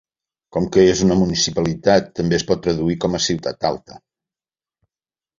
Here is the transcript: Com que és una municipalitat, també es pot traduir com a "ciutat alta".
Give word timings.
Com 0.55 0.63
que 0.75 0.85
és 0.93 1.01
una 1.07 1.17
municipalitat, 1.17 2.07
també 2.19 2.37
es 2.37 2.45
pot 2.51 2.63
traduir 2.67 2.95
com 3.03 3.17
a 3.19 3.21
"ciutat 3.27 3.67
alta". 3.71 3.99